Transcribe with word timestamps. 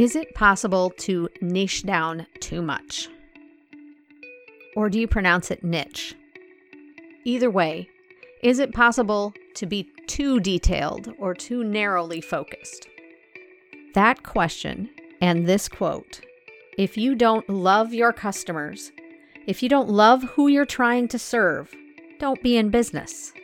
Is 0.00 0.16
it 0.16 0.34
possible 0.34 0.94
to 1.00 1.28
niche 1.42 1.82
down 1.82 2.26
too 2.40 2.62
much? 2.62 3.10
Or 4.74 4.88
do 4.88 4.98
you 4.98 5.06
pronounce 5.06 5.50
it 5.50 5.62
niche? 5.62 6.14
Either 7.26 7.50
way, 7.50 7.86
is 8.42 8.60
it 8.60 8.72
possible 8.72 9.34
to 9.56 9.66
be 9.66 9.92
too 10.06 10.40
detailed 10.40 11.12
or 11.18 11.34
too 11.34 11.62
narrowly 11.64 12.22
focused? 12.22 12.88
That 13.92 14.22
question 14.22 14.88
and 15.20 15.46
this 15.46 15.68
quote 15.68 16.22
if 16.78 16.96
you 16.96 17.14
don't 17.14 17.46
love 17.50 17.92
your 17.92 18.14
customers, 18.14 18.92
if 19.46 19.62
you 19.62 19.68
don't 19.68 19.90
love 19.90 20.22
who 20.22 20.48
you're 20.48 20.64
trying 20.64 21.08
to 21.08 21.18
serve, 21.18 21.74
don't 22.18 22.42
be 22.42 22.56
in 22.56 22.70
business. 22.70 23.34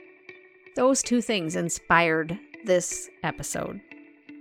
Those 0.75 1.03
two 1.03 1.21
things 1.21 1.55
inspired 1.55 2.39
this 2.65 3.11
episode. 3.23 3.79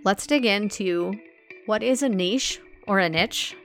Let's 0.05 0.25
dig 0.25 0.45
into 0.45 1.19
what 1.65 1.81
is 1.81 2.03
a 2.03 2.09
niche 2.09 2.61
or 2.87 2.99
a 2.99 3.09
niche 3.09 3.55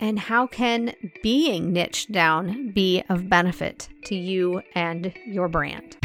and 0.00 0.18
how 0.18 0.46
can 0.46 0.92
being 1.22 1.72
niched 1.72 2.10
down 2.10 2.72
be 2.72 3.04
of 3.08 3.28
benefit 3.28 3.88
to 4.04 4.16
you 4.16 4.62
and 4.74 5.12
your 5.26 5.46
brand? 5.46 5.96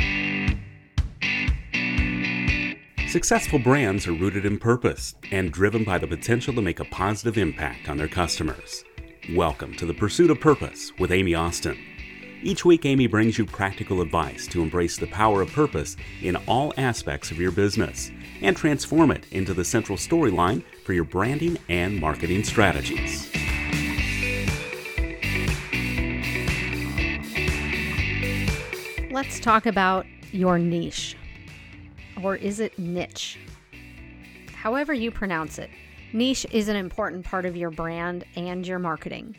Successful 3.08 3.58
brands 3.58 4.06
are 4.08 4.14
rooted 4.14 4.46
in 4.46 4.60
purpose 4.60 5.16
and 5.32 5.52
driven 5.52 5.84
by 5.84 5.98
the 5.98 6.06
potential 6.06 6.54
to 6.54 6.62
make 6.62 6.80
a 6.80 6.86
positive 6.86 7.38
impact 7.38 7.90
on 7.90 7.98
their 7.98 8.08
customers. 8.08 8.84
Welcome 9.34 9.76
to 9.78 9.86
the 9.88 9.94
Pursuit 9.94 10.30
of 10.30 10.40
Purpose 10.40 10.92
with 11.00 11.12
Amy 11.12 11.34
Austin. 11.34 11.78
Each 12.44 12.64
week, 12.64 12.86
Amy 12.86 13.08
brings 13.08 13.40
you 13.40 13.46
practical 13.46 14.02
advice 14.02 14.46
to 14.48 14.62
embrace 14.62 14.98
the 14.98 15.08
power 15.08 15.42
of 15.42 15.52
purpose 15.52 15.98
in 16.22 16.36
all 16.46 16.74
aspects 16.78 17.32
of 17.32 17.40
your 17.40 17.52
business 17.52 18.12
and 18.42 18.56
transform 18.56 19.10
it 19.10 19.26
into 19.32 19.56
the 19.56 19.66
central 19.66 19.98
storyline 19.98 20.62
for 20.86 20.94
your 20.94 21.04
branding 21.04 21.58
and 21.68 22.00
marketing 22.00 22.44
strategies. 22.44 23.28
Let's 29.12 29.40
talk 29.40 29.66
about 29.66 30.06
your 30.32 30.60
niche. 30.60 31.18
Or 32.22 32.36
is 32.36 32.60
it 32.60 32.78
niche? 32.78 33.40
However, 34.54 34.94
you 34.94 35.10
pronounce 35.10 35.58
it, 35.58 35.72
niche 36.14 36.46
is 36.52 36.68
an 36.68 36.76
important 36.76 37.26
part 37.26 37.46
of 37.46 37.58
your 37.58 37.72
brand 37.72 38.24
and 38.36 38.66
your 38.68 38.78
marketing. 38.78 39.36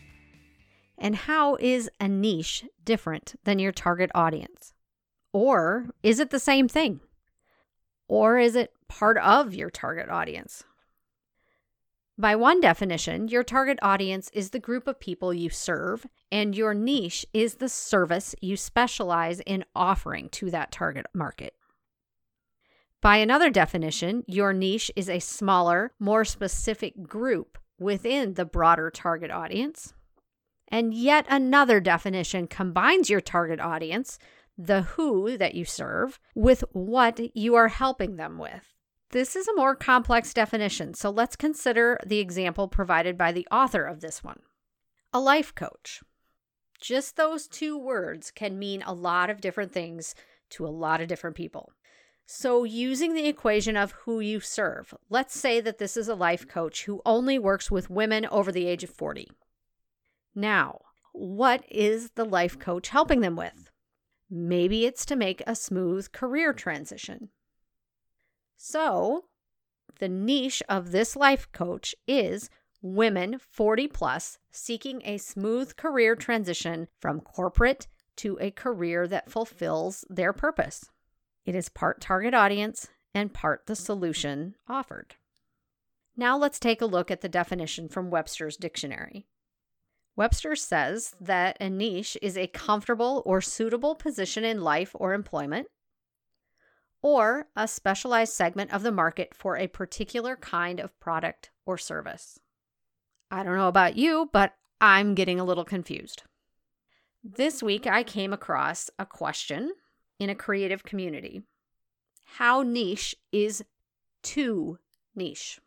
And 0.98 1.14
how 1.14 1.56
is 1.56 1.88
a 2.00 2.08
niche 2.08 2.64
different 2.84 3.38
than 3.44 3.58
your 3.60 3.72
target 3.72 4.10
audience? 4.14 4.72
Or 5.32 5.86
is 6.02 6.18
it 6.18 6.30
the 6.30 6.40
same 6.40 6.66
thing? 6.66 7.00
Or 8.08 8.38
is 8.38 8.56
it 8.56 8.72
part 8.88 9.18
of 9.18 9.54
your 9.54 9.70
target 9.70 10.08
audience? 10.08 10.64
By 12.18 12.34
one 12.34 12.62
definition, 12.62 13.28
your 13.28 13.44
target 13.44 13.78
audience 13.82 14.30
is 14.32 14.48
the 14.50 14.58
group 14.58 14.86
of 14.86 14.98
people 14.98 15.34
you 15.34 15.50
serve, 15.50 16.06
and 16.32 16.56
your 16.56 16.72
niche 16.72 17.26
is 17.34 17.56
the 17.56 17.68
service 17.68 18.34
you 18.40 18.56
specialize 18.56 19.40
in 19.40 19.66
offering 19.74 20.30
to 20.30 20.50
that 20.50 20.72
target 20.72 21.04
market. 21.12 21.54
By 23.02 23.18
another 23.18 23.50
definition, 23.50 24.24
your 24.26 24.54
niche 24.54 24.90
is 24.96 25.10
a 25.10 25.18
smaller, 25.18 25.92
more 26.00 26.24
specific 26.24 27.02
group 27.02 27.58
within 27.78 28.32
the 28.32 28.46
broader 28.46 28.90
target 28.90 29.30
audience. 29.30 29.92
And 30.68 30.94
yet 30.94 31.26
another 31.28 31.80
definition 31.80 32.46
combines 32.46 33.10
your 33.10 33.20
target 33.20 33.60
audience, 33.60 34.18
the 34.56 34.82
who 34.82 35.36
that 35.36 35.54
you 35.54 35.66
serve, 35.66 36.18
with 36.34 36.64
what 36.72 37.20
you 37.36 37.54
are 37.56 37.68
helping 37.68 38.16
them 38.16 38.38
with. 38.38 38.75
This 39.10 39.36
is 39.36 39.46
a 39.46 39.54
more 39.54 39.76
complex 39.76 40.34
definition, 40.34 40.94
so 40.94 41.10
let's 41.10 41.36
consider 41.36 41.98
the 42.04 42.18
example 42.18 42.66
provided 42.66 43.16
by 43.16 43.30
the 43.32 43.46
author 43.50 43.84
of 43.84 44.00
this 44.00 44.24
one 44.24 44.40
a 45.12 45.20
life 45.20 45.54
coach. 45.54 46.02
Just 46.80 47.16
those 47.16 47.46
two 47.46 47.78
words 47.78 48.30
can 48.30 48.58
mean 48.58 48.82
a 48.82 48.92
lot 48.92 49.30
of 49.30 49.40
different 49.40 49.72
things 49.72 50.14
to 50.50 50.66
a 50.66 50.68
lot 50.68 51.00
of 51.00 51.08
different 51.08 51.36
people. 51.36 51.72
So, 52.26 52.64
using 52.64 53.14
the 53.14 53.28
equation 53.28 53.76
of 53.76 53.92
who 53.92 54.18
you 54.18 54.40
serve, 54.40 54.92
let's 55.08 55.38
say 55.38 55.60
that 55.60 55.78
this 55.78 55.96
is 55.96 56.08
a 56.08 56.14
life 56.14 56.46
coach 56.48 56.84
who 56.84 57.00
only 57.06 57.38
works 57.38 57.70
with 57.70 57.88
women 57.88 58.26
over 58.26 58.50
the 58.50 58.66
age 58.66 58.82
of 58.82 58.90
40. 58.90 59.30
Now, 60.34 60.80
what 61.12 61.64
is 61.70 62.10
the 62.10 62.24
life 62.24 62.58
coach 62.58 62.88
helping 62.88 63.20
them 63.20 63.36
with? 63.36 63.70
Maybe 64.28 64.84
it's 64.84 65.06
to 65.06 65.16
make 65.16 65.40
a 65.46 65.54
smooth 65.54 66.10
career 66.10 66.52
transition. 66.52 67.30
So, 68.56 69.24
the 69.98 70.08
niche 70.08 70.62
of 70.68 70.90
this 70.90 71.16
life 71.16 71.50
coach 71.52 71.94
is 72.06 72.50
women 72.82 73.38
40 73.38 73.88
plus 73.88 74.38
seeking 74.50 75.02
a 75.04 75.18
smooth 75.18 75.76
career 75.76 76.14
transition 76.14 76.88
from 77.00 77.20
corporate 77.20 77.86
to 78.16 78.38
a 78.40 78.50
career 78.50 79.06
that 79.08 79.30
fulfills 79.30 80.04
their 80.08 80.32
purpose. 80.32 80.84
It 81.44 81.54
is 81.54 81.68
part 81.68 82.00
target 82.00 82.34
audience 82.34 82.88
and 83.14 83.32
part 83.32 83.66
the 83.66 83.76
solution 83.76 84.54
offered. 84.68 85.16
Now 86.16 86.36
let's 86.36 86.58
take 86.58 86.80
a 86.80 86.86
look 86.86 87.10
at 87.10 87.20
the 87.20 87.28
definition 87.28 87.88
from 87.88 88.10
Webster's 88.10 88.56
dictionary. 88.56 89.26
Webster 90.16 90.56
says 90.56 91.14
that 91.20 91.58
a 91.60 91.68
niche 91.68 92.16
is 92.22 92.38
a 92.38 92.46
comfortable 92.46 93.22
or 93.26 93.42
suitable 93.42 93.94
position 93.94 94.44
in 94.44 94.62
life 94.62 94.92
or 94.94 95.12
employment 95.12 95.66
or 97.06 97.46
a 97.54 97.68
specialized 97.68 98.32
segment 98.32 98.72
of 98.72 98.82
the 98.82 98.90
market 98.90 99.32
for 99.32 99.56
a 99.56 99.68
particular 99.68 100.34
kind 100.34 100.80
of 100.80 100.98
product 100.98 101.50
or 101.64 101.78
service. 101.78 102.40
I 103.30 103.44
don't 103.44 103.54
know 103.54 103.68
about 103.68 103.96
you, 103.96 104.28
but 104.32 104.54
I'm 104.80 105.14
getting 105.14 105.38
a 105.38 105.44
little 105.44 105.64
confused. 105.64 106.24
This 107.22 107.62
week, 107.62 107.86
I 107.86 108.02
came 108.02 108.32
across 108.32 108.90
a 108.98 109.06
question 109.06 109.70
in 110.18 110.30
a 110.30 110.34
creative 110.34 110.82
community 110.82 111.42
How 112.24 112.62
niche 112.62 113.14
is 113.30 113.62
too 114.24 114.80
niche? 115.14 115.60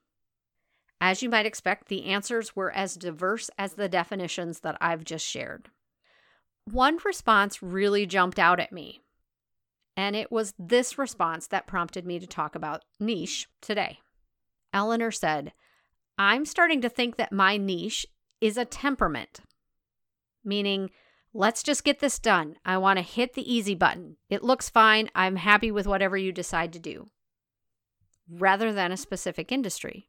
As 1.00 1.24
you 1.24 1.30
might 1.30 1.46
expect, 1.46 1.88
the 1.88 2.04
answers 2.04 2.54
were 2.54 2.72
as 2.74 2.98
diverse 2.98 3.50
as 3.58 3.76
the 3.76 3.88
definitions 3.88 4.60
that 4.60 4.78
I've 4.82 5.06
just 5.06 5.26
shared. 5.26 5.70
One 6.66 6.98
response 7.06 7.64
really 7.64 8.06
jumped 8.06 8.40
out 8.40 8.60
at 8.60 8.74
me 8.74 9.00
and 10.00 10.16
it 10.16 10.32
was 10.32 10.54
this 10.58 10.98
response 10.98 11.48
that 11.48 11.68
prompted 11.68 12.06
me 12.06 12.20
to 12.20 12.26
talk 12.26 12.56
about 12.56 12.86
niche 13.02 13.50
today. 13.60 14.00
Eleanor 14.74 15.12
said, 15.12 15.52
I'm 16.18 16.46
starting 16.46 16.80
to 16.80 16.88
think 16.88 17.18
that 17.18 17.34
my 17.34 17.58
niche 17.58 18.06
is 18.40 18.56
a 18.56 18.64
temperament, 18.64 19.42
meaning, 20.42 20.90
let's 21.34 21.62
just 21.64 21.84
get 21.84 22.00
this 22.00 22.18
done. 22.18 22.56
I 22.64 22.78
want 22.78 22.96
to 22.96 23.04
hit 23.04 23.34
the 23.34 23.54
easy 23.54 23.76
button. 23.76 24.16
It 24.30 24.42
looks 24.42 24.70
fine. 24.70 25.10
I'm 25.16 25.36
happy 25.36 25.70
with 25.70 25.86
whatever 25.86 26.16
you 26.16 26.32
decide 26.32 26.72
to 26.74 26.80
do, 26.80 27.08
rather 28.30 28.72
than 28.72 28.94
a 28.94 28.98
specific 28.98 29.52
industry. 29.52 30.08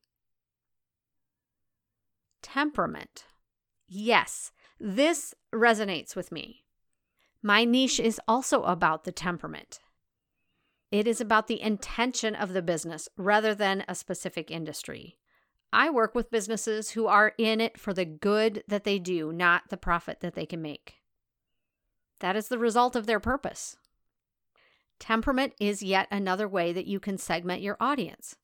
Temperament. 2.42 3.24
Yes, 3.88 4.52
this 4.78 5.34
resonates 5.52 6.14
with 6.14 6.30
me. 6.30 6.60
My 7.42 7.64
niche 7.64 8.00
is 8.00 8.20
also 8.28 8.62
about 8.64 9.04
the 9.04 9.12
temperament. 9.12 9.80
It 10.90 11.06
is 11.06 11.20
about 11.20 11.46
the 11.46 11.60
intention 11.60 12.34
of 12.34 12.52
the 12.52 12.62
business 12.62 13.08
rather 13.16 13.54
than 13.54 13.84
a 13.88 13.94
specific 13.94 14.50
industry. 14.50 15.16
I 15.72 15.88
work 15.88 16.14
with 16.14 16.32
businesses 16.32 16.90
who 16.90 17.06
are 17.06 17.32
in 17.38 17.60
it 17.60 17.78
for 17.78 17.94
the 17.94 18.04
good 18.04 18.64
that 18.66 18.84
they 18.84 18.98
do, 18.98 19.32
not 19.32 19.68
the 19.68 19.76
profit 19.76 20.20
that 20.20 20.34
they 20.34 20.46
can 20.46 20.60
make. 20.60 20.96
That 22.18 22.36
is 22.36 22.48
the 22.48 22.58
result 22.58 22.96
of 22.96 23.06
their 23.06 23.20
purpose. 23.20 23.76
Temperament 24.98 25.54
is 25.58 25.82
yet 25.82 26.08
another 26.10 26.46
way 26.46 26.72
that 26.72 26.86
you 26.86 27.00
can 27.00 27.16
segment 27.16 27.62
your 27.62 27.76
audience. 27.80 28.36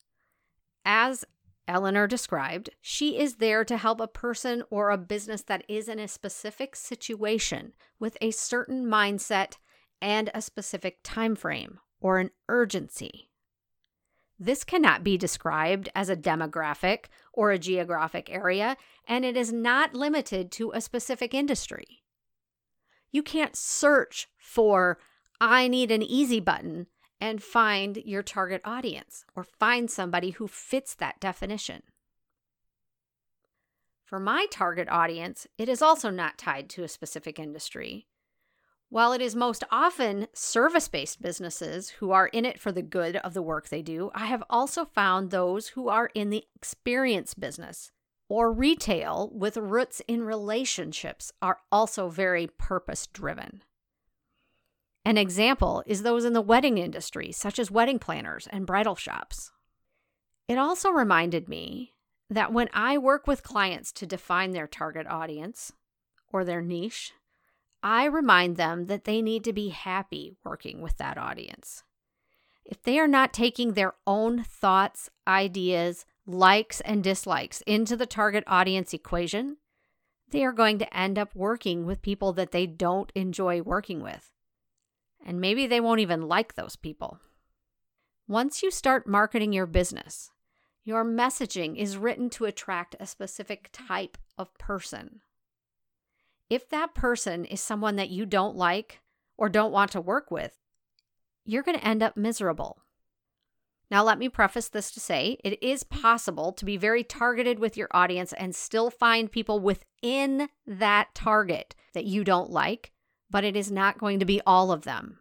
As 0.84 1.24
Eleanor 1.68 2.06
described, 2.06 2.70
she 2.80 3.18
is 3.18 3.36
there 3.36 3.64
to 3.64 3.76
help 3.76 4.00
a 4.00 4.06
person 4.06 4.62
or 4.70 4.90
a 4.90 4.98
business 4.98 5.42
that 5.42 5.64
is 5.68 5.88
in 5.88 5.98
a 5.98 6.06
specific 6.06 6.76
situation 6.76 7.72
with 7.98 8.16
a 8.20 8.30
certain 8.30 8.86
mindset 8.86 9.54
and 10.00 10.30
a 10.32 10.42
specific 10.42 10.98
time 11.02 11.34
frame 11.34 11.80
or 12.00 12.18
an 12.18 12.30
urgency. 12.48 13.30
This 14.38 14.64
cannot 14.64 15.02
be 15.02 15.16
described 15.16 15.88
as 15.94 16.08
a 16.08 16.16
demographic 16.16 17.06
or 17.32 17.50
a 17.50 17.58
geographic 17.58 18.30
area, 18.30 18.76
and 19.08 19.24
it 19.24 19.36
is 19.36 19.52
not 19.52 19.94
limited 19.94 20.52
to 20.52 20.72
a 20.72 20.80
specific 20.80 21.32
industry. 21.32 22.02
You 23.10 23.22
can't 23.22 23.56
search 23.56 24.28
for, 24.38 24.98
I 25.40 25.68
need 25.68 25.90
an 25.90 26.02
easy 26.02 26.38
button 26.38 26.86
and 27.26 27.42
find 27.42 27.96
your 28.04 28.22
target 28.22 28.60
audience 28.64 29.24
or 29.34 29.42
find 29.42 29.90
somebody 29.90 30.30
who 30.30 30.46
fits 30.46 30.94
that 30.94 31.18
definition. 31.18 31.82
For 34.04 34.20
my 34.20 34.46
target 34.48 34.88
audience, 34.88 35.48
it 35.58 35.68
is 35.68 35.82
also 35.82 36.10
not 36.10 36.38
tied 36.38 36.68
to 36.70 36.84
a 36.84 36.88
specific 36.88 37.40
industry. 37.40 38.06
While 38.90 39.12
it 39.12 39.20
is 39.20 39.34
most 39.34 39.64
often 39.72 40.28
service 40.32 40.86
based 40.86 41.20
businesses 41.20 41.90
who 41.90 42.12
are 42.12 42.28
in 42.28 42.44
it 42.44 42.60
for 42.60 42.70
the 42.70 42.82
good 42.82 43.16
of 43.16 43.34
the 43.34 43.42
work 43.42 43.68
they 43.68 43.82
do, 43.82 44.12
I 44.14 44.26
have 44.26 44.44
also 44.48 44.84
found 44.84 45.30
those 45.30 45.68
who 45.68 45.88
are 45.88 46.10
in 46.14 46.30
the 46.30 46.44
experience 46.54 47.34
business 47.34 47.90
or 48.28 48.52
retail 48.52 49.32
with 49.34 49.56
roots 49.56 50.00
in 50.06 50.22
relationships 50.22 51.32
are 51.42 51.58
also 51.72 52.08
very 52.08 52.46
purpose 52.46 53.08
driven. 53.08 53.62
An 55.06 55.16
example 55.16 55.84
is 55.86 56.02
those 56.02 56.24
in 56.24 56.32
the 56.32 56.40
wedding 56.40 56.78
industry, 56.78 57.30
such 57.30 57.60
as 57.60 57.70
wedding 57.70 58.00
planners 58.00 58.48
and 58.50 58.66
bridal 58.66 58.96
shops. 58.96 59.52
It 60.48 60.58
also 60.58 60.90
reminded 60.90 61.48
me 61.48 61.92
that 62.28 62.52
when 62.52 62.68
I 62.72 62.98
work 62.98 63.28
with 63.28 63.44
clients 63.44 63.92
to 63.92 64.06
define 64.06 64.50
their 64.50 64.66
target 64.66 65.06
audience 65.06 65.70
or 66.32 66.44
their 66.44 66.60
niche, 66.60 67.12
I 67.84 68.06
remind 68.06 68.56
them 68.56 68.86
that 68.86 69.04
they 69.04 69.22
need 69.22 69.44
to 69.44 69.52
be 69.52 69.68
happy 69.68 70.34
working 70.42 70.82
with 70.82 70.96
that 70.96 71.16
audience. 71.16 71.84
If 72.64 72.82
they 72.82 72.98
are 72.98 73.06
not 73.06 73.32
taking 73.32 73.74
their 73.74 73.94
own 74.08 74.42
thoughts, 74.42 75.08
ideas, 75.28 76.04
likes, 76.26 76.80
and 76.80 77.04
dislikes 77.04 77.60
into 77.60 77.96
the 77.96 78.06
target 78.06 78.42
audience 78.48 78.92
equation, 78.92 79.58
they 80.32 80.42
are 80.44 80.50
going 80.50 80.80
to 80.80 80.96
end 80.96 81.16
up 81.16 81.32
working 81.36 81.86
with 81.86 82.02
people 82.02 82.32
that 82.32 82.50
they 82.50 82.66
don't 82.66 83.12
enjoy 83.14 83.62
working 83.62 84.02
with. 84.02 84.32
And 85.26 85.40
maybe 85.40 85.66
they 85.66 85.80
won't 85.80 86.00
even 86.00 86.28
like 86.28 86.54
those 86.54 86.76
people. 86.76 87.18
Once 88.28 88.62
you 88.62 88.70
start 88.70 89.08
marketing 89.08 89.52
your 89.52 89.66
business, 89.66 90.30
your 90.84 91.04
messaging 91.04 91.76
is 91.76 91.98
written 91.98 92.30
to 92.30 92.44
attract 92.44 92.94
a 93.00 93.06
specific 93.06 93.68
type 93.72 94.16
of 94.38 94.56
person. 94.56 95.20
If 96.48 96.68
that 96.68 96.94
person 96.94 97.44
is 97.44 97.60
someone 97.60 97.96
that 97.96 98.08
you 98.08 98.24
don't 98.24 98.54
like 98.54 99.00
or 99.36 99.48
don't 99.48 99.72
want 99.72 99.90
to 99.92 100.00
work 100.00 100.30
with, 100.30 100.56
you're 101.44 101.64
going 101.64 101.76
to 101.76 101.86
end 101.86 102.04
up 102.04 102.16
miserable. 102.16 102.82
Now, 103.90 104.04
let 104.04 104.18
me 104.18 104.28
preface 104.28 104.68
this 104.68 104.92
to 104.92 105.00
say 105.00 105.38
it 105.42 105.60
is 105.60 105.82
possible 105.82 106.52
to 106.52 106.64
be 106.64 106.76
very 106.76 107.02
targeted 107.02 107.58
with 107.58 107.76
your 107.76 107.88
audience 107.90 108.32
and 108.32 108.54
still 108.54 108.90
find 108.90 109.30
people 109.30 109.58
within 109.58 110.48
that 110.66 111.14
target 111.14 111.74
that 111.94 112.04
you 112.04 112.22
don't 112.22 112.50
like, 112.50 112.92
but 113.30 113.44
it 113.44 113.56
is 113.56 113.70
not 113.70 113.98
going 113.98 114.18
to 114.18 114.24
be 114.24 114.40
all 114.46 114.70
of 114.70 114.82
them. 114.82 115.18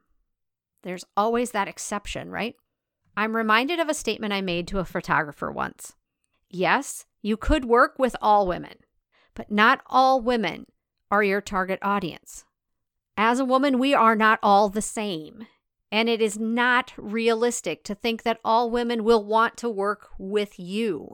There's 0.84 1.06
always 1.18 1.52
that 1.52 1.68
exception, 1.68 2.30
right? 2.30 2.56
I'm 3.18 3.36
reminded 3.36 3.80
of 3.80 3.90
a 3.90 3.94
statement 3.94 4.34
I 4.34 4.42
made 4.42 4.68
to 4.68 4.80
a 4.80 4.86
photographer 4.86 5.52
once. 5.52 5.96
Yes, 6.50 7.06
you 7.22 7.38
could 7.38 7.66
work 7.66 7.98
with 7.98 8.16
all 8.22 8.46
women, 8.46 8.78
but 9.34 9.52
not 9.52 9.82
all 9.88 10.22
women 10.22 10.68
are 11.10 11.24
your 11.24 11.42
target 11.42 11.80
audience. 11.82 12.46
As 13.18 13.40
a 13.40 13.46
woman, 13.46 13.80
we 13.80 13.94
are 13.94 14.16
not 14.16 14.40
all 14.44 14.70
the 14.70 14.82
same. 14.82 15.48
And 15.92 16.10
it 16.10 16.22
is 16.22 16.38
not 16.38 16.92
realistic 16.98 17.84
to 17.86 17.96
think 17.96 18.24
that 18.24 18.40
all 18.44 18.70
women 18.70 19.04
will 19.04 19.24
want 19.24 19.56
to 19.58 19.70
work 19.70 20.10
with 20.18 20.60
you 20.60 21.14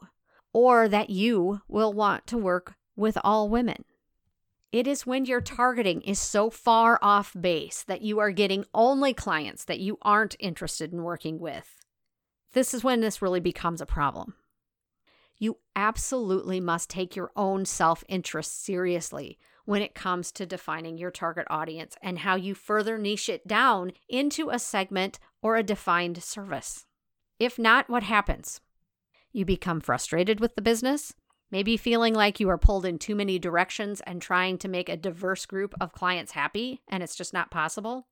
or 0.54 0.88
that 0.88 1.10
you 1.10 1.62
will 1.68 1.94
want 1.94 2.26
to 2.28 2.38
work 2.38 2.76
with 2.96 3.18
all 3.24 3.48
women. 3.48 3.86
It 4.72 4.88
is 4.88 5.06
when 5.06 5.26
your 5.26 5.42
targeting 5.42 6.02
is 6.02 6.18
so 6.18 6.50
far 6.50 6.98
off 7.02 7.36
base 7.40 7.84
that 7.84 8.02
you 8.02 8.20
are 8.20 8.32
getting 8.32 8.66
only 8.74 9.14
clients 9.14 9.66
that 9.66 9.82
you 9.82 9.98
aren't 10.02 10.38
interested 10.40 10.94
in 10.94 11.04
working 11.04 11.40
with. 11.40 11.76
This 12.54 12.74
is 12.74 12.84
when 12.84 13.02
this 13.02 13.22
really 13.22 13.42
becomes 13.42 13.82
a 13.82 13.86
problem. 13.86 14.36
You 15.38 15.58
absolutely 15.76 16.62
must 16.62 16.90
take 16.90 17.16
your 17.16 17.32
own 17.36 17.66
self 17.66 18.04
interest 18.08 18.64
seriously 18.64 19.38
when 19.66 19.82
it 19.82 19.96
comes 19.96 20.32
to 20.34 20.46
defining 20.46 20.98
your 20.98 21.12
target 21.12 21.48
audience 21.50 21.98
and 22.02 22.20
how 22.20 22.36
you 22.36 22.56
further 22.56 22.98
niche 22.98 23.28
it 23.28 23.48
down 23.48 23.92
into 24.08 24.50
a 24.50 24.60
segment 24.60 25.20
or 25.42 25.56
a 25.56 25.64
defined 25.64 26.24
service. 26.24 26.86
If 27.40 27.60
not, 27.60 27.90
what 27.90 28.04
happens? 28.04 28.62
You 29.34 29.44
become 29.46 29.82
frustrated 29.82 30.40
with 30.40 30.56
the 30.56 30.62
business, 30.62 31.14
maybe 31.52 31.78
feeling 31.78 32.14
like 32.14 32.40
you 32.40 32.50
are 32.50 32.58
pulled 32.58 32.86
in 32.86 32.98
too 32.98 33.16
many 33.16 33.38
directions 33.38 34.02
and 34.02 34.22
trying 34.22 34.58
to 34.60 34.68
make 34.68 34.90
a 34.90 34.98
diverse 34.98 35.46
group 35.46 35.74
of 35.80 35.94
clients 35.94 36.32
happy, 36.32 36.82
and 36.88 37.04
it's 37.04 37.16
just 37.16 37.34
not 37.34 37.52
possible. 37.52 38.08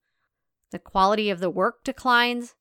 The 0.71 0.80
quality 0.80 1.30
of 1.30 1.39
the 1.39 1.50
work 1.50 1.83
declines, 1.83 2.56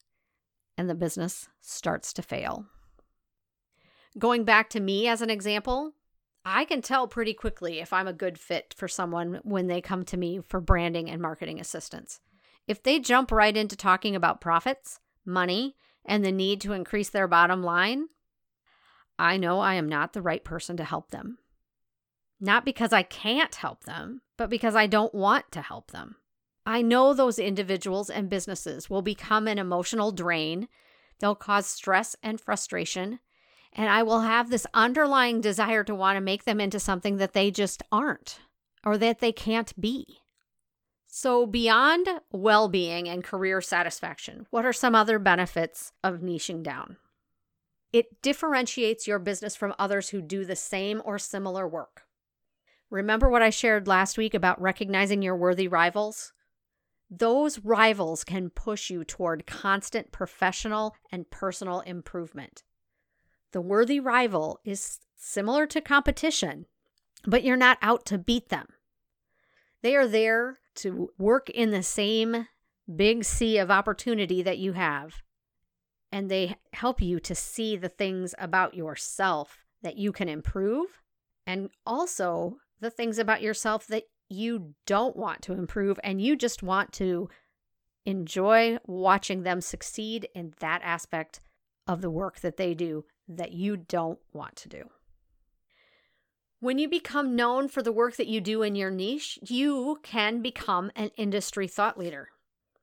and 0.76 0.88
the 0.88 0.94
business 0.94 1.48
starts 1.60 2.12
to 2.14 2.22
fail. 2.22 2.66
Going 4.18 4.44
back 4.44 4.70
to 4.70 4.80
me 4.80 5.06
as 5.08 5.20
an 5.20 5.30
example, 5.30 5.92
I 6.44 6.64
can 6.64 6.80
tell 6.80 7.06
pretty 7.08 7.34
quickly 7.34 7.80
if 7.80 7.92
I'm 7.92 8.08
a 8.08 8.12
good 8.12 8.38
fit 8.38 8.74
for 8.76 8.88
someone 8.88 9.40
when 9.42 9.66
they 9.66 9.80
come 9.80 10.04
to 10.06 10.16
me 10.16 10.40
for 10.46 10.60
branding 10.60 11.10
and 11.10 11.20
marketing 11.20 11.60
assistance. 11.60 12.20
If 12.66 12.82
they 12.82 13.00
jump 13.00 13.30
right 13.30 13.56
into 13.56 13.76
talking 13.76 14.14
about 14.14 14.40
profits, 14.40 15.00
money, 15.26 15.76
and 16.04 16.24
the 16.24 16.32
need 16.32 16.60
to 16.62 16.72
increase 16.72 17.10
their 17.10 17.28
bottom 17.28 17.62
line, 17.62 18.08
I 19.18 19.36
know 19.36 19.60
I 19.60 19.74
am 19.74 19.88
not 19.88 20.12
the 20.12 20.22
right 20.22 20.44
person 20.44 20.76
to 20.76 20.84
help 20.84 21.10
them. 21.10 21.38
Not 22.40 22.64
because 22.64 22.92
I 22.92 23.02
can't 23.02 23.54
help 23.54 23.84
them, 23.84 24.22
but 24.36 24.48
because 24.48 24.76
I 24.76 24.86
don't 24.86 25.14
want 25.14 25.50
to 25.52 25.62
help 25.62 25.90
them. 25.90 26.16
I 26.64 26.82
know 26.82 27.14
those 27.14 27.38
individuals 27.38 28.10
and 28.10 28.28
businesses 28.28 28.88
will 28.88 29.02
become 29.02 29.48
an 29.48 29.58
emotional 29.58 30.12
drain. 30.12 30.68
They'll 31.18 31.34
cause 31.34 31.66
stress 31.66 32.14
and 32.22 32.40
frustration, 32.40 33.18
and 33.72 33.88
I 33.88 34.02
will 34.02 34.20
have 34.20 34.50
this 34.50 34.66
underlying 34.72 35.40
desire 35.40 35.82
to 35.84 35.94
want 35.94 36.16
to 36.16 36.20
make 36.20 36.44
them 36.44 36.60
into 36.60 36.78
something 36.78 37.16
that 37.16 37.32
they 37.32 37.50
just 37.50 37.82
aren't 37.90 38.40
or 38.84 38.96
that 38.98 39.18
they 39.20 39.32
can't 39.32 39.78
be. 39.80 40.18
So, 41.06 41.46
beyond 41.46 42.06
well 42.30 42.68
being 42.68 43.08
and 43.08 43.24
career 43.24 43.60
satisfaction, 43.60 44.46
what 44.50 44.66
are 44.66 44.72
some 44.74 44.94
other 44.94 45.18
benefits 45.18 45.92
of 46.04 46.20
niching 46.20 46.62
down? 46.62 46.98
It 47.92 48.20
differentiates 48.22 49.06
your 49.06 49.18
business 49.18 49.56
from 49.56 49.74
others 49.78 50.10
who 50.10 50.20
do 50.20 50.44
the 50.44 50.56
same 50.56 51.00
or 51.04 51.18
similar 51.18 51.66
work. 51.66 52.02
Remember 52.90 53.28
what 53.28 53.42
I 53.42 53.50
shared 53.50 53.86
last 53.86 54.18
week 54.18 54.34
about 54.34 54.60
recognizing 54.60 55.22
your 55.22 55.36
worthy 55.36 55.68
rivals? 55.68 56.32
Those 57.10 57.58
rivals 57.60 58.24
can 58.24 58.50
push 58.50 58.90
you 58.90 59.04
toward 59.04 59.46
constant 59.46 60.12
professional 60.12 60.94
and 61.10 61.30
personal 61.30 61.80
improvement. 61.80 62.62
The 63.52 63.62
worthy 63.62 64.00
rival 64.00 64.60
is 64.64 64.98
similar 65.16 65.66
to 65.66 65.80
competition, 65.80 66.66
but 67.26 67.44
you're 67.44 67.56
not 67.56 67.78
out 67.80 68.04
to 68.06 68.18
beat 68.18 68.50
them. 68.50 68.68
They 69.82 69.96
are 69.96 70.06
there 70.06 70.58
to 70.76 71.10
work 71.18 71.48
in 71.48 71.70
the 71.70 71.82
same 71.82 72.46
big 72.94 73.24
sea 73.24 73.58
of 73.58 73.70
opportunity 73.70 74.42
that 74.42 74.58
you 74.58 74.74
have. 74.74 75.22
And 76.10 76.30
they 76.30 76.56
help 76.72 77.00
you 77.02 77.20
to 77.20 77.34
see 77.34 77.76
the 77.76 77.88
things 77.88 78.34
about 78.38 78.74
yourself 78.74 79.64
that 79.82 79.98
you 79.98 80.10
can 80.10 80.28
improve, 80.28 81.02
and 81.46 81.70
also 81.86 82.56
the 82.80 82.90
things 82.90 83.18
about 83.18 83.42
yourself 83.42 83.86
that 83.88 84.04
you 84.28 84.74
don't 84.86 85.16
want 85.16 85.42
to 85.42 85.52
improve, 85.52 86.00
and 86.02 86.20
you 86.20 86.36
just 86.36 86.62
want 86.62 86.92
to 86.94 87.28
enjoy 88.04 88.78
watching 88.86 89.42
them 89.42 89.60
succeed 89.60 90.28
in 90.34 90.54
that 90.60 90.80
aspect 90.82 91.40
of 91.86 92.00
the 92.00 92.10
work 92.10 92.40
that 92.40 92.56
they 92.56 92.74
do 92.74 93.04
that 93.28 93.52
you 93.52 93.76
don't 93.76 94.18
want 94.32 94.56
to 94.56 94.68
do. 94.68 94.84
When 96.60 96.78
you 96.78 96.88
become 96.88 97.36
known 97.36 97.68
for 97.68 97.82
the 97.82 97.92
work 97.92 98.16
that 98.16 98.26
you 98.26 98.40
do 98.40 98.62
in 98.62 98.74
your 98.74 98.90
niche, 98.90 99.38
you 99.46 99.98
can 100.02 100.42
become 100.42 100.90
an 100.96 101.10
industry 101.16 101.68
thought 101.68 101.98
leader. 101.98 102.30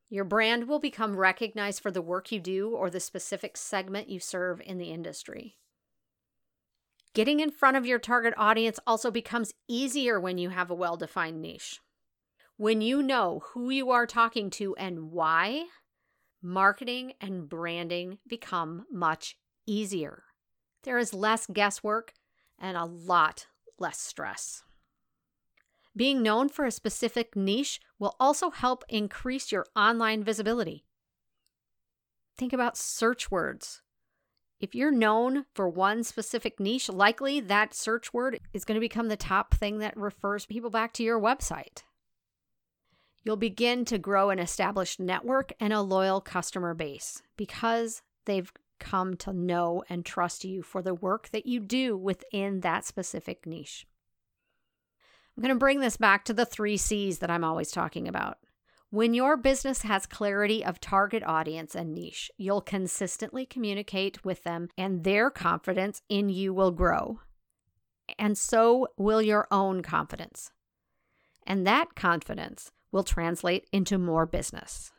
Your 0.09 0.23
brand 0.23 0.67
will 0.67 0.79
become 0.79 1.15
recognized 1.15 1.81
for 1.81 1.91
the 1.91 2.01
work 2.01 2.31
you 2.31 2.39
do 2.39 2.69
or 2.69 2.89
the 2.89 2.99
specific 2.99 3.57
segment 3.57 4.09
you 4.09 4.19
serve 4.19 4.61
in 4.61 4.77
the 4.77 4.91
industry. 4.91 5.57
Getting 7.13 7.39
in 7.39 7.49
front 7.49 7.77
of 7.77 7.85
your 7.85 7.97
target 7.97 8.33
audience 8.37 8.79
also 8.85 9.09
becomes 9.09 9.53
easier 9.67 10.19
when 10.19 10.37
you 10.37 10.49
have 10.49 10.69
a 10.69 10.75
well 10.75 10.97
defined 10.97 11.41
niche. 11.41 11.79
When 12.57 12.81
you 12.81 13.01
know 13.01 13.41
who 13.53 13.69
you 13.69 13.89
are 13.91 14.05
talking 14.05 14.49
to 14.51 14.75
and 14.75 15.11
why, 15.11 15.65
marketing 16.41 17.13
and 17.19 17.49
branding 17.49 18.19
become 18.27 18.85
much 18.91 19.37
easier. 19.65 20.23
There 20.83 20.97
is 20.97 21.13
less 21.13 21.47
guesswork 21.47 22.13
and 22.59 22.77
a 22.77 22.85
lot 22.85 23.47
less 23.79 23.99
stress. 23.99 24.63
Being 25.97 26.21
known 26.21 26.49
for 26.49 26.65
a 26.65 26.71
specific 26.71 27.35
niche 27.35 27.79
will 27.99 28.15
also 28.19 28.49
help 28.49 28.83
increase 28.89 29.51
your 29.51 29.65
online 29.75 30.23
visibility. 30.23 30.83
Think 32.37 32.51
about 32.51 32.75
search 32.75 33.31
words. 33.31 33.81
If 34.59 34.75
you're 34.75 34.91
known 34.91 35.45
for 35.53 35.69
one 35.69 36.03
specific 36.03 36.59
niche, 36.59 36.89
likely 36.89 37.39
that 37.39 37.73
search 37.73 38.13
word 38.13 38.39
is 38.53 38.65
going 38.65 38.75
to 38.75 38.81
become 38.81 39.07
the 39.07 39.15
top 39.15 39.53
thing 39.53 39.79
that 39.79 39.95
refers 39.95 40.45
people 40.45 40.69
back 40.69 40.91
to 40.93 41.03
your 41.03 41.19
website. 41.19 41.83
You'll 43.23 43.37
begin 43.37 43.85
to 43.85 43.97
grow 43.97 44.29
an 44.29 44.39
established 44.39 44.99
network 44.99 45.53
and 45.59 45.73
a 45.73 45.81
loyal 45.81 46.21
customer 46.21 46.73
base 46.73 47.21
because 47.37 48.01
they've 48.25 48.51
come 48.79 49.15
to 49.17 49.33
know 49.33 49.83
and 49.89 50.05
trust 50.05 50.43
you 50.43 50.61
for 50.61 50.81
the 50.81 50.93
work 50.93 51.29
that 51.29 51.45
you 51.45 51.59
do 51.59 51.97
within 51.97 52.59
that 52.61 52.85
specific 52.85 53.45
niche. 53.45 53.87
I'm 55.35 55.41
going 55.41 55.53
to 55.53 55.59
bring 55.59 55.81
this 55.81 55.97
back 55.97 56.23
to 56.25 56.33
the 56.33 56.45
three 56.45 56.77
C's 56.77 57.19
that 57.19 57.29
I'm 57.29 57.43
always 57.43 57.71
talking 57.71 58.07
about. 58.07 58.37
When 58.89 59.13
your 59.13 59.35
business 59.35 59.81
has 59.81 60.05
clarity 60.05 60.63
of 60.63 60.79
target 60.79 61.23
audience 61.25 61.75
and 61.75 61.93
niche, 61.93 62.31
you'll 62.37 62.61
consistently 62.61 63.45
communicate 63.45 64.23
with 64.23 64.43
them 64.43 64.69
and 64.77 65.03
their 65.03 65.29
confidence 65.29 66.01
in 66.07 66.29
you 66.29 66.53
will 66.53 66.71
grow. 66.71 67.19
and 68.17 68.37
so 68.37 68.87
will 68.97 69.21
your 69.21 69.47
own 69.51 69.81
confidence. 69.81 70.51
And 71.45 71.65
that 71.65 71.95
confidence 71.95 72.71
will 72.91 73.03
translate 73.03 73.67
into 73.71 73.97
more 73.97 74.25
business. 74.25 74.91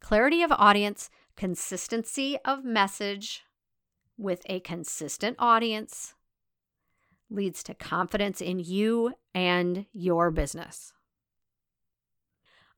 Clarity 0.00 0.42
of 0.42 0.52
audience, 0.52 1.10
consistency 1.36 2.38
of 2.44 2.64
message 2.64 3.42
with 4.18 4.42
a 4.46 4.60
consistent 4.60 5.36
audience 5.38 6.14
leads 7.32 7.62
to 7.64 7.74
confidence 7.74 8.40
in 8.40 8.58
you 8.58 9.14
and 9.34 9.86
your 9.92 10.30
business. 10.30 10.92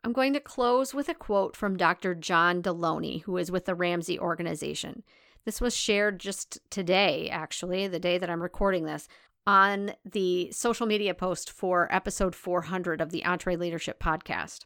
I'm 0.05 0.13
going 0.13 0.35
to 0.35 0.41
close 0.41 0.93
with 0.93 1.09
a 1.09 1.15
quote 1.15 1.57
from 1.57 1.79
Dr. 1.79 2.15
John 2.15 2.63
Delony, 2.63 3.23
who 3.23 3.39
is 3.39 3.51
with 3.51 3.65
the 3.65 3.75
Ramsey 3.75 4.19
organization. 4.19 5.03
This 5.45 5.61
was 5.61 5.75
shared 5.75 6.21
just 6.21 6.59
today, 6.71 7.29
actually, 7.31 7.89
the 7.89 7.99
day 7.99 8.19
that 8.19 8.29
I'm 8.29 8.43
recording 8.43 8.85
this, 8.85 9.09
on 9.47 9.93
the 10.05 10.51
social 10.53 10.87
media 10.87 11.15
post 11.15 11.51
for 11.51 11.93
episode 11.95 12.35
400 12.35 13.01
of 13.01 13.11
the 13.11 13.23
EntreLeadership 13.23 13.99
podcast. 13.99 14.65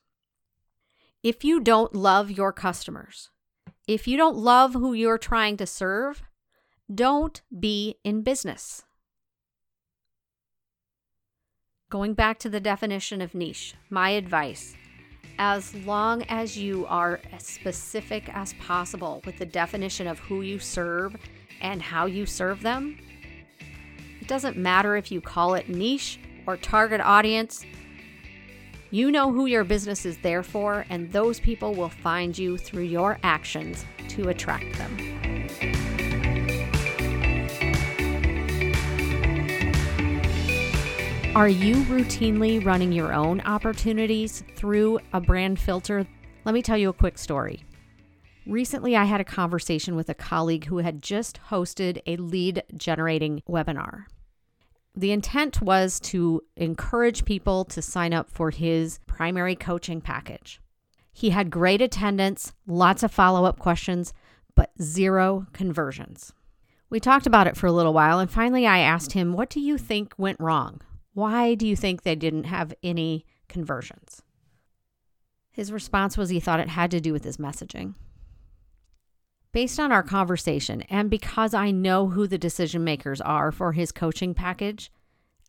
If 1.23 1.45
you 1.45 1.61
don't 1.61 1.95
love 1.95 2.31
your 2.31 2.53
customers, 2.53 3.31
if 3.87 4.07
you 4.07 4.17
don't 4.17 4.37
love 4.37 4.75
who 4.75 4.93
you're 4.93 5.19
trying 5.19 5.57
to 5.57 5.67
serve, 5.67 6.23
don't 6.93 7.43
be 7.59 7.97
in 8.05 8.23
business. 8.23 8.85
Going 11.91 12.13
back 12.13 12.39
to 12.41 12.51
the 12.51 12.61
definition 12.61 13.23
of 13.23 13.35
niche, 13.35 13.75
my 13.89 14.11
advice 14.11 14.75
as 15.39 15.75
long 15.75 16.23
as 16.25 16.59
you 16.59 16.85
are 16.87 17.21
as 17.33 17.47
specific 17.47 18.29
as 18.35 18.53
possible 18.55 19.23
with 19.25 19.39
the 19.39 19.47
definition 19.47 20.07
of 20.07 20.19
who 20.19 20.43
you 20.43 20.59
serve 20.59 21.17
and 21.63 21.81
how 21.81 22.05
you 22.05 22.27
serve 22.27 22.61
them, 22.61 22.99
it 24.21 24.29
doesn't 24.29 24.59
matter 24.59 24.97
if 24.97 25.11
you 25.11 25.23
call 25.23 25.55
it 25.55 25.71
niche 25.71 26.21
or 26.47 26.59
target 26.59 27.01
audience. 27.01 27.65
You 28.91 29.11
know 29.11 29.33
who 29.33 29.47
your 29.47 29.65
business 29.65 30.05
is 30.05 30.19
there 30.19 30.43
for, 30.43 30.85
and 30.91 31.11
those 31.11 31.41
people 31.41 31.75
will 31.75 31.89
find 31.89 32.37
you 32.37 32.59
through 32.59 32.85
your 32.85 33.19
actions 33.23 33.87
to 34.09 34.29
attract 34.29 34.77
them. 34.77 35.18
Are 41.39 41.49
you 41.49 41.77
routinely 41.85 42.67
running 42.67 42.91
your 42.91 43.13
own 43.13 43.41
opportunities 43.43 44.43
through 44.57 44.99
a 45.13 45.21
brand 45.21 45.61
filter? 45.61 46.05
Let 46.45 46.53
me 46.53 46.63
tell 46.63 46.77
you 46.77 46.89
a 46.89 46.93
quick 46.93 47.17
story. 47.17 47.63
Recently, 48.45 48.97
I 48.97 49.05
had 49.05 49.21
a 49.21 49.25
conversation 49.25 49.95
with 49.95 50.09
a 50.09 50.15
colleague 50.15 50.65
who 50.65 50.79
had 50.79 51.01
just 51.01 51.39
hosted 51.51 52.03
a 52.09 52.17
lead 52.17 52.65
generating 52.77 53.45
webinar. 53.49 54.07
The 54.97 55.13
intent 55.13 55.63
was 55.63 56.01
to 56.01 56.43
encourage 56.57 57.25
people 57.25 57.65
to 57.67 57.81
sign 57.81 58.13
up 58.13 58.29
for 58.29 58.51
his 58.51 58.99
primary 59.07 59.55
coaching 59.55 60.01
package. 60.01 60.61
He 61.13 61.31
had 61.31 61.53
great 61.53 61.81
attendance, 61.81 62.53
lots 62.67 63.05
of 63.05 63.13
follow 63.13 63.45
up 63.45 63.61
questions, 63.61 64.13
but 64.57 64.73
zero 64.83 65.47
conversions. 65.53 66.33
We 66.91 66.99
talked 66.99 67.29
about 67.29 67.47
it 67.47 67.57
for 67.57 67.69
a 67.69 67.73
little 67.73 67.95
while, 67.95 68.19
and 68.19 68.29
finally 68.29 68.67
I 68.67 68.81
asked 68.81 69.13
him, 69.13 69.35
What 69.35 69.51
do 69.51 69.61
you 69.61 69.79
think 69.79 70.15
went 70.19 70.41
wrong? 70.41 70.81
Why 71.19 71.57
do 71.57 71.67
you 71.67 71.75
think 71.75 72.03
they 72.03 72.15
didn't 72.15 72.45
have 72.45 72.73
any 72.81 73.27
conversions? 73.49 74.23
His 75.51 75.73
response 75.73 76.17
was 76.17 76.31
he 76.31 76.39
thought 76.39 76.61
it 76.61 76.69
had 76.69 76.93
to 76.93 77.01
do 77.01 77.13
with 77.13 77.25
his 77.25 77.39
messaging. 77.39 77.97
Based 79.51 79.81
on 79.81 79.91
our 79.91 80.05
conversation, 80.05 80.83
and 80.83 81.11
because 81.11 81.55
I 81.55 81.73
know 81.73 82.11
who 82.11 82.29
the 82.29 82.39
decision 82.39 82.85
makers 82.85 83.21
are 83.21 83.51
for 83.51 83.73
his 83.73 83.91
coaching 83.91 84.33
package, 84.33 84.93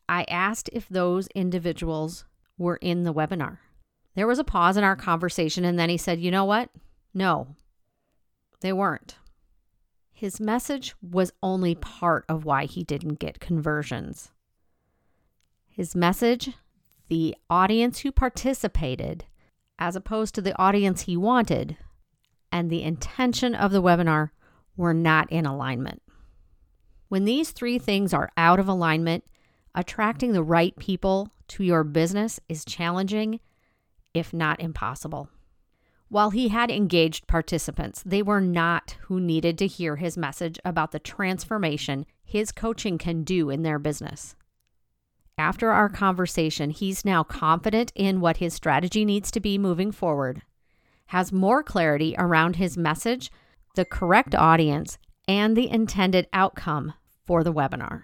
I 0.10 0.24
asked 0.24 0.72
if 0.74 0.90
those 0.90 1.28
individuals 1.36 2.26
were 2.58 2.78
in 2.78 3.04
the 3.04 3.14
webinar. 3.14 3.60
There 4.16 4.26
was 4.26 4.40
a 4.40 4.44
pause 4.44 4.76
in 4.76 4.84
our 4.84 4.96
conversation, 4.96 5.66
and 5.66 5.78
then 5.78 5.92
he 5.92 5.98
said, 5.98 6.20
You 6.20 6.32
know 6.32 6.46
what? 6.46 6.72
No, 7.14 7.56
they 8.62 8.74
weren't. 8.74 9.18
His 10.14 10.40
message 10.40 10.96
was 11.00 11.32
only 11.44 11.76
part 11.76 12.26
of 12.28 12.44
why 12.44 12.66
he 12.66 12.84
didn't 12.84 13.20
get 13.20 13.40
conversions. 13.40 14.32
His 15.80 15.96
message, 15.96 16.50
the 17.08 17.38
audience 17.50 18.00
who 18.00 18.12
participated, 18.12 19.24
as 19.80 19.96
opposed 19.96 20.36
to 20.36 20.42
the 20.42 20.54
audience 20.62 21.04
he 21.04 21.16
wanted, 21.16 21.78
and 22.52 22.70
the 22.70 22.84
intention 22.84 23.56
of 23.56 23.72
the 23.72 23.82
webinar 23.82 24.32
were 24.76 24.94
not 24.94 25.32
in 25.32 25.46
alignment. 25.46 26.02
When 27.08 27.24
these 27.24 27.52
three 27.52 27.80
things 27.80 28.14
are 28.14 28.30
out 28.36 28.60
of 28.60 28.68
alignment, 28.68 29.24
attracting 29.74 30.34
the 30.34 30.44
right 30.44 30.76
people 30.76 31.32
to 31.48 31.64
your 31.64 31.86
business 31.86 32.42
is 32.50 32.66
challenging, 32.66 33.40
if 34.14 34.34
not 34.34 34.60
impossible. 34.60 35.30
While 36.10 36.32
he 36.32 36.50
had 36.50 36.70
engaged 36.70 37.26
participants, 37.26 38.04
they 38.06 38.22
were 38.22 38.42
not 38.42 38.98
who 39.04 39.22
needed 39.22 39.58
to 39.60 39.68
hear 39.68 39.96
his 39.96 40.18
message 40.18 40.60
about 40.66 40.92
the 40.92 41.00
transformation 41.00 42.06
his 42.22 42.52
coaching 42.52 42.98
can 42.98 43.24
do 43.24 43.50
in 43.50 43.64
their 43.64 43.80
business. 43.80 44.36
After 45.40 45.72
our 45.72 45.88
conversation, 45.88 46.70
he's 46.70 47.06
now 47.06 47.24
confident 47.24 47.94
in 47.96 48.20
what 48.20 48.38
his 48.38 48.54
strategy 48.54 49.06
needs 49.06 49.32
to 49.32 49.40
be 49.40 49.58
moving 49.58 49.94
forward, 49.94 50.42
has 51.08 51.32
more 51.32 51.64
clarity 51.64 52.14
around 52.18 52.58
his 52.58 52.78
message, 52.78 53.32
the 53.76 53.86
correct 53.86 54.36
audience, 54.36 54.98
and 55.30 55.56
the 55.56 55.70
intended 55.70 56.28
outcome 56.34 56.92
for 57.26 57.42
the 57.42 57.54
webinar. 57.54 58.04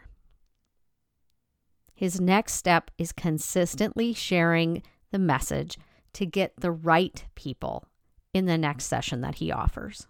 His 1.94 2.22
next 2.22 2.54
step 2.54 2.90
is 2.98 3.12
consistently 3.12 4.14
sharing 4.14 4.82
the 5.12 5.20
message 5.20 5.78
to 6.14 6.26
get 6.26 6.54
the 6.62 6.72
right 6.72 7.26
people 7.36 7.86
in 8.34 8.46
the 8.46 8.58
next 8.58 8.86
session 8.86 9.20
that 9.22 9.36
he 9.36 9.52
offers. 9.52 10.08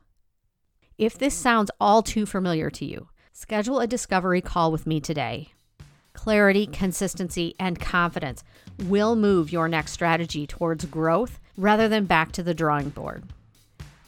If 0.99 1.17
this 1.17 1.33
sounds 1.33 1.71
all 1.79 2.03
too 2.03 2.27
familiar 2.27 2.69
to 2.69 2.85
you, 2.85 3.09
schedule 3.33 3.79
a 3.79 3.87
discovery 3.87 4.41
call 4.41 4.71
with 4.71 4.85
me 4.85 4.99
today 4.99 5.53
clarity, 6.15 6.65
consistency, 6.65 7.55
and 7.59 7.79
confidence 7.79 8.43
will 8.83 9.15
move 9.15 9.51
your 9.51 9.67
next 9.67 9.91
strategy 9.91 10.47
towards 10.47 10.85
growth 10.85 11.39
rather 11.57 11.87
than 11.87 12.05
back 12.05 12.31
to 12.31 12.43
the 12.43 12.53
drawing 12.53 12.89
board. 12.89 13.23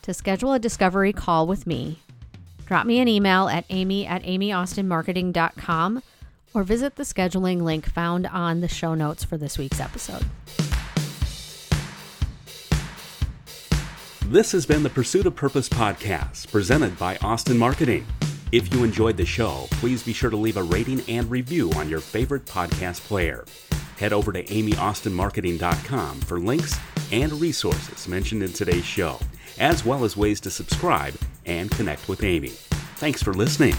To 0.04 0.14
schedule 0.14 0.54
a 0.54 0.60
discovery 0.60 1.14
call 1.14 1.48
with 1.48 1.68
me, 1.68 2.00
drop 2.66 2.86
me 2.86 3.00
an 3.00 3.08
email 3.08 3.48
at 3.50 3.66
amy 3.70 4.08
at 4.08 4.24
amyaustinmarketing.com 4.24 6.02
or 6.54 6.64
visit 6.64 6.96
the 6.96 7.04
scheduling 7.04 7.62
link 7.62 7.86
found 7.86 8.26
on 8.26 8.62
the 8.62 8.68
show 8.68 8.96
notes 8.96 9.24
for 9.24 9.38
this 9.38 9.58
week's 9.58 9.80
episode. 9.80 10.26
This 14.26 14.52
has 14.52 14.66
been 14.66 14.84
the 14.84 14.90
Pursuit 14.90 15.26
of 15.26 15.36
Purpose 15.36 15.70
podcast 15.70 16.52
presented 16.52 16.98
by 17.00 17.18
Austin 17.18 17.58
Marketing. 17.58 18.06
If 18.52 18.74
you 18.74 18.84
enjoyed 18.84 19.18
the 19.18 19.26
show, 19.26 19.68
please 19.72 20.04
be 20.04 20.14
sure 20.14 20.30
to 20.30 20.38
leave 20.38 20.58
a 20.58 20.64
rating 20.64 21.02
and 21.10 21.30
review 21.30 21.70
on 21.76 21.90
your 21.90 22.00
favorite 22.00 22.46
podcast 22.46 23.02
player. 23.02 23.46
Head 23.98 24.14
over 24.14 24.32
to 24.32 24.44
amyaustinmarketing.com 24.44 26.22
for 26.22 26.40
links 26.40 26.80
and 27.12 27.34
resources 27.34 28.08
mentioned 28.08 28.44
in 28.44 28.54
today's 28.54 28.86
show, 28.86 29.20
as 29.60 29.84
well 29.84 30.06
as 30.06 30.16
ways 30.16 30.40
to 30.42 30.50
subscribe 30.50 31.16
and 31.46 31.70
connect 31.72 32.08
with 32.08 32.24
Amy. 32.24 32.50
Thanks 32.98 33.22
for 33.22 33.34
listening. 33.34 33.76